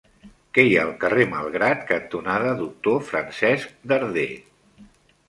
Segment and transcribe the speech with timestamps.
[0.57, 4.27] Què hi ha al carrer Malgrat cantonada Doctor Francesc Darder?